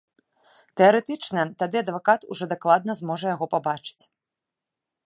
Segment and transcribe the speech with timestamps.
[0.79, 3.99] Тэарэтычна, тады адвакат ужо дакладна зможа яго пабачыць.